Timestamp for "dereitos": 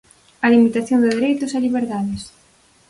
1.17-1.51